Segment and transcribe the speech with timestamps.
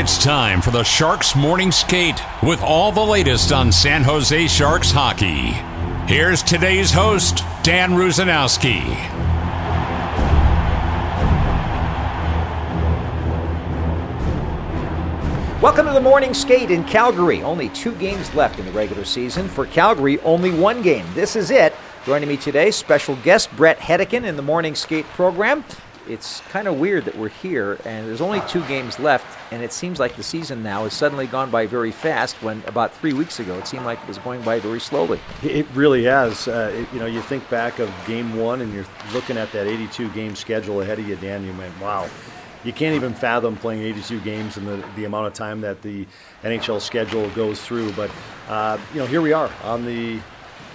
[0.00, 4.90] It's time for the Sharks Morning Skate with all the latest on San Jose Sharks
[4.90, 5.48] hockey.
[6.10, 8.80] Here's today's host, Dan Rusanowsky.
[15.60, 17.42] Welcome to the morning skate in Calgary.
[17.42, 19.48] Only two games left in the regular season.
[19.48, 21.04] For Calgary, only one game.
[21.12, 21.74] This is it.
[22.06, 25.62] Joining me today, special guest Brett Hedican in the morning skate program.
[26.10, 29.72] It's kind of weird that we're here and there's only two games left, and it
[29.72, 33.40] seems like the season now has suddenly gone by very fast when about three weeks
[33.40, 35.20] ago it seemed like it was going by very slowly.
[35.42, 36.48] It really has.
[36.48, 39.66] Uh, it, you know, you think back of game one and you're looking at that
[39.66, 42.08] 82 game schedule ahead of you, Dan, you went, wow
[42.64, 46.06] you can't even fathom playing 82 games and the, the amount of time that the
[46.42, 47.92] NHL schedule goes through.
[47.92, 48.10] But
[48.48, 50.20] uh, you know, here we are on the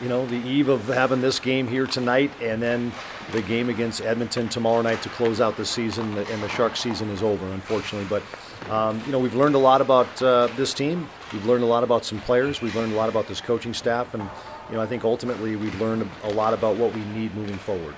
[0.01, 2.91] you know the eve of having this game here tonight, and then
[3.31, 6.17] the game against Edmonton tomorrow night to close out the season.
[6.17, 8.07] And the Shark season is over, unfortunately.
[8.09, 8.23] But
[8.71, 11.09] um, you know, we've learned a lot about uh, this team.
[11.33, 12.61] We've learned a lot about some players.
[12.61, 14.23] We've learned a lot about this coaching staff, and
[14.69, 17.95] you know, I think ultimately we've learned a lot about what we need moving forward.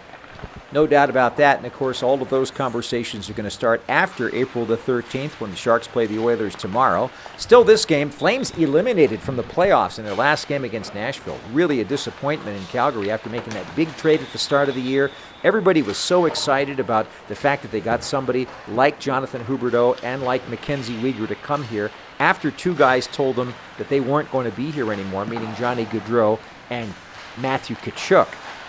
[0.74, 1.58] No doubt about that.
[1.58, 5.40] And of course, all of those conversations are going to start after April the 13th
[5.40, 7.10] when the Sharks play the Oilers tomorrow.
[7.38, 11.40] Still, this game, Flames eliminated from the playoffs in their last game against Nashville.
[11.54, 14.82] Really a disappointment in Calgary after making that big trade at the start of the
[14.82, 15.10] year.
[15.44, 20.24] Everybody was so excited about the fact that they got somebody like Jonathan Huberdeau and
[20.24, 24.50] like Mackenzie Weegar to come here after two guys told them that they weren't going
[24.50, 26.94] to be here anymore, meaning Johnny Gaudreau and
[27.38, 28.28] Matthew Tkachuk.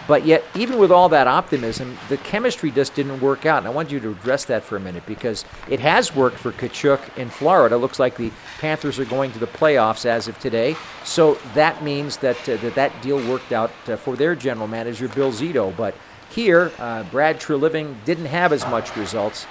[0.08, 3.58] But yet, even with all that optimism, the chemistry just didn't work out.
[3.58, 6.50] And I want you to address that for a minute because it has worked for
[6.50, 7.76] Tkachuk in Florida.
[7.76, 10.76] Looks like the Panthers are going to the playoffs as of today.
[11.04, 15.08] So that means that uh, that, that deal worked out uh, for their general manager,
[15.08, 15.76] Bill Zito.
[15.76, 15.94] But
[16.30, 19.46] here, uh, Brad Treliving didn't have as much results.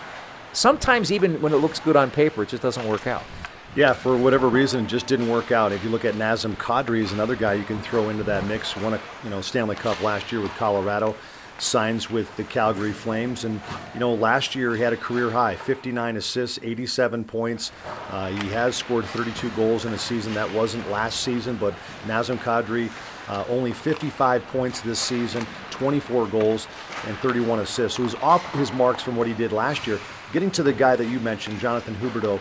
[0.53, 3.23] Sometimes, even when it looks good on paper, it just doesn't work out.
[3.77, 5.71] Yeah, for whatever reason, just didn't work out.
[5.71, 8.75] If you look at Nazem Kadri is another guy you can throw into that mix.
[8.75, 11.15] Won a you know Stanley Cup last year with Colorado,
[11.59, 13.61] signs with the Calgary Flames, and
[13.93, 17.71] you know last year he had a career high, 59 assists, 87 points.
[18.09, 20.33] Uh, he has scored 32 goals in a season.
[20.33, 21.75] That wasn't last season, but
[22.07, 22.89] Nazem Kadri.
[23.29, 26.65] Uh, only 55 points this season, 24 goals,
[27.05, 27.97] and 31 assists.
[27.97, 29.99] So he's off his marks from what he did last year.
[30.31, 32.39] Getting to the guy that you mentioned, Jonathan Huberdeau,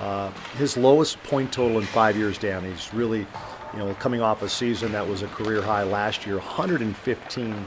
[0.00, 2.64] uh, his lowest point total in five years down.
[2.64, 3.26] He's really,
[3.72, 7.66] you know, coming off a season that was a career high last year, 115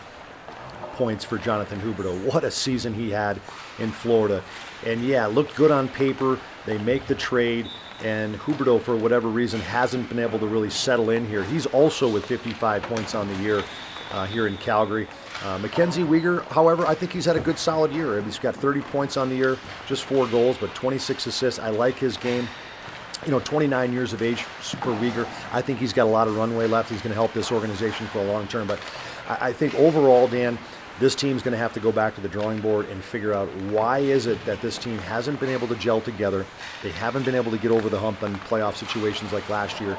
[0.94, 2.32] points for Jonathan Huberdeau.
[2.32, 3.40] What a season he had
[3.80, 4.44] in Florida.
[4.86, 6.40] And yeah, looked good on paper.
[6.66, 7.68] They make the trade,
[8.04, 11.44] and Huberdeau, for whatever reason, hasn't been able to really settle in here.
[11.44, 13.64] He's also with 55 points on the year
[14.12, 15.08] uh, here in Calgary.
[15.44, 18.22] Uh, Mackenzie Weegar, however, I think he's had a good solid year.
[18.22, 19.58] He's got 30 points on the year,
[19.88, 21.60] just four goals, but 26 assists.
[21.60, 22.48] I like his game.
[23.26, 25.28] You know, 29 years of age for Weegar.
[25.52, 26.90] I think he's got a lot of runway left.
[26.90, 28.68] He's going to help this organization for a long term.
[28.68, 28.80] But
[29.30, 30.58] I, I think overall, Dan,
[31.00, 33.48] this team's going to have to go back to the drawing board and figure out
[33.70, 36.46] why is it that this team hasn't been able to gel together.
[36.84, 39.98] They haven't been able to get over the hump in playoff situations like last year.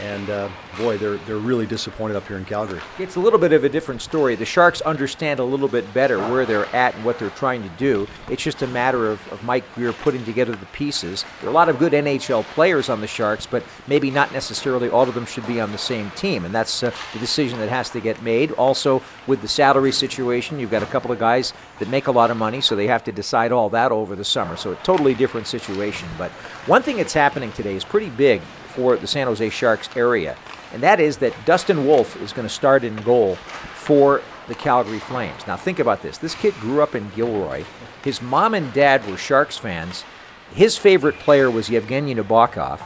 [0.00, 2.80] And uh, boy, they're they're really disappointed up here in Calgary.
[2.98, 4.34] It's a little bit of a different story.
[4.34, 7.68] The Sharks understand a little bit better where they're at and what they're trying to
[7.70, 8.08] do.
[8.28, 11.24] It's just a matter of, of Mike Grier putting together the pieces.
[11.40, 14.88] There are a lot of good NHL players on the Sharks, but maybe not necessarily
[14.88, 17.68] all of them should be on the same team, and that's uh, the decision that
[17.68, 18.50] has to get made.
[18.52, 22.30] Also, with the salary situation, you've got a couple of guys that make a lot
[22.30, 24.56] of money, so they have to decide all that over the summer.
[24.56, 26.08] So a totally different situation.
[26.18, 26.30] But
[26.66, 28.42] one thing that's happening today is pretty big
[28.74, 30.36] for the San Jose Sharks area,
[30.72, 33.36] and that is that Dustin Wolf is going to start in goal
[33.74, 35.46] for the Calgary Flames.
[35.46, 36.18] Now, think about this.
[36.18, 37.64] This kid grew up in Gilroy.
[38.02, 40.04] His mom and dad were Sharks fans.
[40.52, 42.80] His favorite player was Evgeni Nabokov.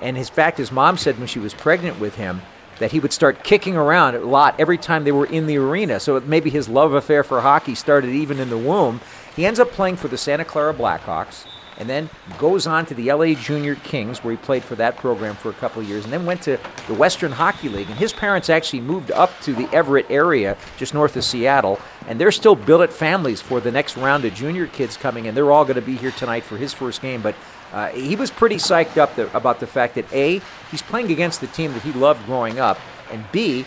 [0.00, 2.42] And in fact, his mom said when she was pregnant with him
[2.78, 6.00] that he would start kicking around a lot every time they were in the arena.
[6.00, 9.00] So maybe his love affair for hockey started even in the womb.
[9.36, 11.46] He ends up playing for the Santa Clara Blackhawks
[11.82, 12.08] and then
[12.38, 15.54] goes on to the LA Junior Kings, where he played for that program for a
[15.54, 17.90] couple of years, and then went to the Western Hockey League.
[17.90, 22.20] And his parents actually moved up to the Everett area, just north of Seattle, and
[22.20, 25.34] they're still billet families for the next round of junior kids coming in.
[25.34, 27.34] They're all going to be here tonight for his first game, but
[27.72, 30.40] uh, he was pretty psyched up the, about the fact that A,
[30.70, 32.78] he's playing against the team that he loved growing up,
[33.10, 33.64] and B,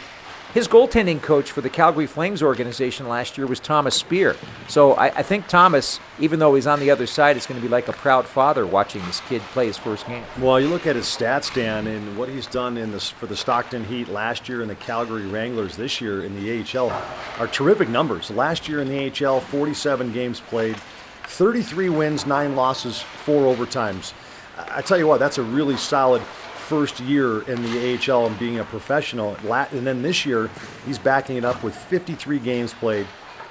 [0.55, 4.37] his goaltending coach for the Calgary Flames organization last year was Thomas Speer.
[4.69, 7.61] So I, I, think Thomas, even though he's on the other side, is going to
[7.61, 10.23] be like a proud father watching this kid play his first game.
[10.39, 13.35] Well, you look at his stats, Dan, and what he's done in this for the
[13.35, 16.89] Stockton Heat last year and the Calgary Wranglers this year in the AHL
[17.37, 18.31] are terrific numbers.
[18.31, 20.77] Last year in the AHL, 47 games played,
[21.25, 24.13] 33 wins, nine losses, four overtimes.
[24.57, 26.21] I tell you what, that's a really solid
[26.65, 29.37] first year in the AHL and being a professional.
[29.45, 30.49] And then this year,
[30.85, 33.05] he's backing it up with 53 games played,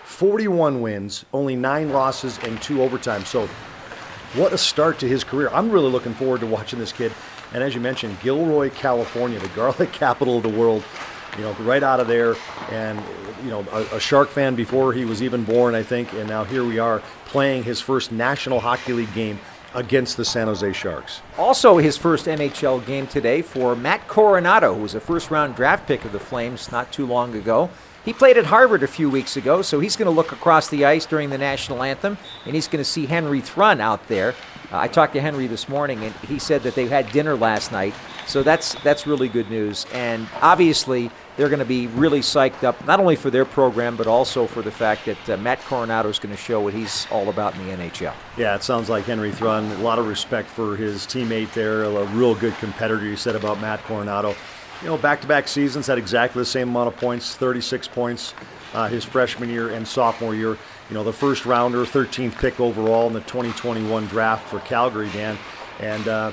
[0.04, 3.24] 41 wins, only nine losses, and two overtime.
[3.24, 3.46] So,
[4.34, 5.48] what a start to his career.
[5.52, 7.12] I'm really looking forward to watching this kid.
[7.52, 10.82] And as you mentioned, Gilroy, California, the garlic capital of the world,
[11.36, 12.34] you know, right out of there.
[12.70, 13.00] And,
[13.44, 16.12] you know, a, a Shark fan before he was even born, I think.
[16.14, 19.38] And now here we are playing his first National Hockey League game
[19.74, 21.20] against the San Jose Sharks.
[21.36, 25.86] Also, his first NHL game today for Matt Coronato, who was a first round draft
[25.86, 27.70] pick of the Flames not too long ago.
[28.04, 30.84] He played at Harvard a few weeks ago, so he's going to look across the
[30.84, 34.34] ice during the national anthem, and he's going to see Henry Thrun out there.
[34.72, 37.72] Uh, I talked to Henry this morning, and he said that they had dinner last
[37.72, 37.94] night,
[38.26, 39.86] so that's that's really good news.
[39.92, 44.06] And obviously, they're going to be really psyched up, not only for their program, but
[44.06, 47.28] also for the fact that uh, Matt Coronato is going to show what he's all
[47.28, 48.14] about in the NHL.
[48.36, 49.70] Yeah, it sounds like Henry Thrun.
[49.72, 53.60] A lot of respect for his teammate there, a real good competitor, you said about
[53.60, 54.36] Matt Coronato.
[54.82, 58.34] You know, back to back seasons had exactly the same amount of points 36 points
[58.74, 60.58] uh, his freshman year and sophomore year.
[60.90, 65.38] You know, the first rounder, 13th pick overall in the 2021 draft for Calgary, Dan.
[65.80, 66.32] And, uh,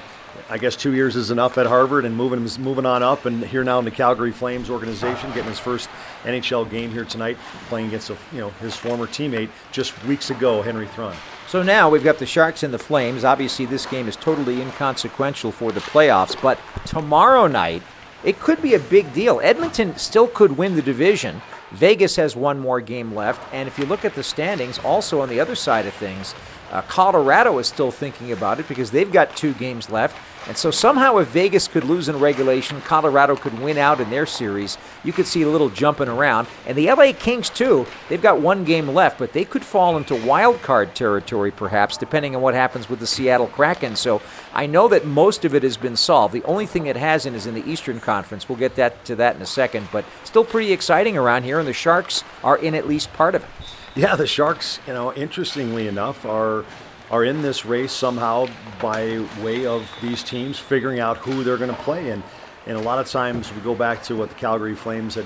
[0.49, 3.63] I guess two years is enough at Harvard and moving moving on up and here
[3.63, 5.89] now in the Calgary Flames organization, getting his first
[6.23, 10.61] NHL game here tonight, playing against a, you know his former teammate just weeks ago,
[10.61, 11.15] Henry Thrun.
[11.47, 13.23] So now we've got the Sharks and the Flames.
[13.23, 17.83] Obviously, this game is totally inconsequential for the playoffs, but tomorrow night
[18.23, 19.39] it could be a big deal.
[19.41, 21.41] Edmonton still could win the division.
[21.71, 25.29] Vegas has one more game left, and if you look at the standings, also on
[25.29, 26.35] the other side of things,
[26.71, 30.18] uh, Colorado is still thinking about it because they've got two games left.
[30.47, 34.25] And so somehow, if Vegas could lose in regulation, Colorado could win out in their
[34.25, 34.77] series.
[35.03, 36.47] You could see a little jumping around.
[36.65, 40.15] And the LA Kings, too, they've got one game left, but they could fall into
[40.15, 43.95] wild card territory, perhaps, depending on what happens with the Seattle Kraken.
[43.95, 44.21] So
[44.53, 46.33] I know that most of it has been solved.
[46.33, 48.49] The only thing it hasn't is in the Eastern Conference.
[48.49, 51.67] We'll get that to that in a second, but still pretty exciting around here, and
[51.67, 53.49] the Sharks are in at least part of it.
[53.94, 56.63] Yeah, the Sharks, you know, interestingly enough, are
[57.11, 58.47] are in this race somehow
[58.81, 62.09] by way of these teams figuring out who they're going to play.
[62.09, 62.23] And,
[62.65, 65.25] and a lot of times we go back to what the Calgary Flames had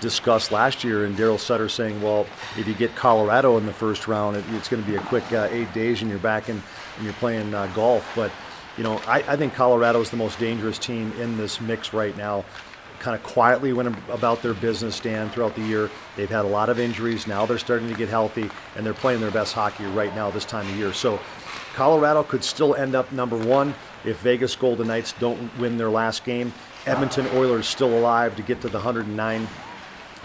[0.00, 2.26] discussed last year, and Daryl Sutter saying, well,
[2.58, 5.30] if you get Colorado in the first round, it, it's going to be a quick
[5.32, 6.60] uh, eight days and you're back and
[7.00, 8.10] you're playing uh, golf.
[8.16, 8.32] But,
[8.76, 12.16] you know, I, I think Colorado is the most dangerous team in this mix right
[12.16, 12.44] now
[13.00, 15.90] kind of quietly went about their business, Dan, throughout the year.
[16.16, 17.26] They've had a lot of injuries.
[17.26, 20.44] Now they're starting to get healthy, and they're playing their best hockey right now this
[20.44, 20.92] time of year.
[20.92, 21.18] So
[21.74, 23.74] Colorado could still end up number one
[24.04, 26.52] if Vegas Golden Knights don't win their last game.
[26.86, 29.48] Edmonton Oilers still alive to get to the 109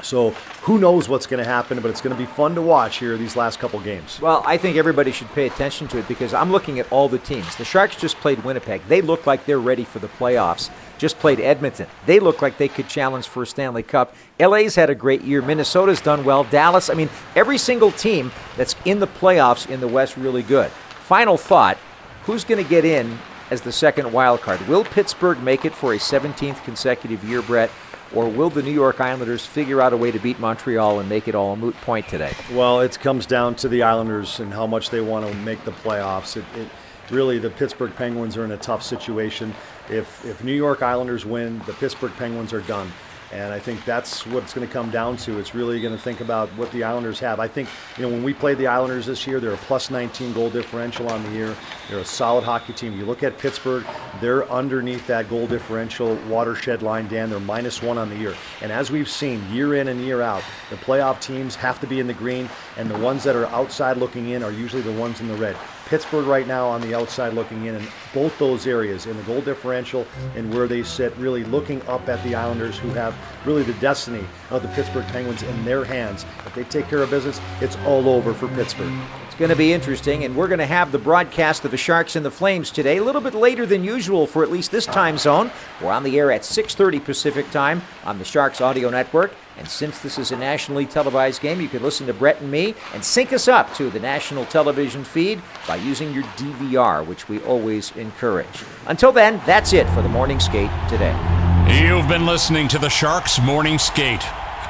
[0.03, 0.31] so
[0.61, 3.17] who knows what's going to happen, but it's going to be fun to watch here
[3.17, 4.19] these last couple games.
[4.21, 7.19] Well, I think everybody should pay attention to it because I'm looking at all the
[7.19, 7.55] teams.
[7.55, 8.81] The Sharks just played Winnipeg.
[8.87, 10.69] They look like they're ready for the playoffs.
[10.97, 11.87] Just played Edmonton.
[12.05, 14.15] They look like they could challenge for a Stanley Cup.
[14.39, 15.41] LA's had a great year.
[15.41, 16.43] Minnesota's done well.
[16.45, 20.69] Dallas, I mean, every single team that's in the playoffs in the West really good.
[20.71, 21.77] Final thought,
[22.23, 23.17] who's going to get in
[23.51, 24.65] as the second wild card?
[24.67, 27.69] Will Pittsburgh make it for a 17th consecutive year, Brett?
[28.15, 31.27] Or will the New York Islanders figure out a way to beat Montreal and make
[31.27, 32.33] it all a moot point today?
[32.53, 35.71] Well, it comes down to the Islanders and how much they want to make the
[35.71, 36.37] playoffs.
[36.37, 36.69] It, it,
[37.11, 39.53] really, the Pittsburgh Penguins are in a tough situation.
[39.89, 42.89] If, if New York Islanders win, the Pittsburgh Penguins are done.
[43.31, 45.39] And I think that's what it's going to come down to.
[45.39, 47.39] It's really going to think about what the Islanders have.
[47.39, 50.33] I think, you know, when we played the Islanders this year, they're a plus 19
[50.33, 51.55] goal differential on the year.
[51.89, 52.97] They're a solid hockey team.
[52.97, 53.85] You look at Pittsburgh,
[54.21, 57.29] they're underneath that goal differential watershed line, Dan.
[57.29, 58.35] They're minus one on the year.
[58.61, 61.99] And as we've seen year in and year out, the playoff teams have to be
[61.99, 65.19] in the green, and the ones that are outside looking in are usually the ones
[65.19, 65.57] in the red.
[65.85, 69.41] Pittsburgh right now on the outside looking in, and both those areas in the goal
[69.41, 73.15] differential and where they sit, really looking up at the Islanders, who have
[73.45, 76.25] really the destiny of the Pittsburgh Penguins in their hands.
[76.45, 78.93] If they take care of business, it's all over for Pittsburgh.
[79.35, 82.15] It's going to be interesting, and we're going to have the broadcast of the Sharks
[82.15, 85.17] and the Flames today, a little bit later than usual for at least this time
[85.17, 85.51] zone.
[85.81, 89.33] We're on the air at 6:30 Pacific time on the Sharks Audio Network.
[89.57, 92.75] And since this is a nationally televised game, you can listen to Brett and me
[92.93, 97.39] and sync us up to the national television feed by using your DVR, which we
[97.41, 98.63] always encourage.
[98.87, 101.13] Until then, that's it for the morning skate today.
[101.67, 104.23] You've been listening to the Sharks Morning Skate.